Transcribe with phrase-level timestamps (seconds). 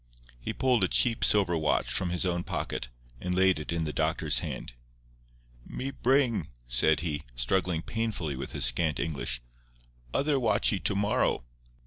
[0.39, 3.93] He pulled a cheap silver watch from his own pocket and laid it in the
[3.93, 4.73] doctor's hand.
[5.63, 9.43] "Me bring," said he, struggling painfully with his scant English,
[10.11, 11.43] "other watchy to morrow."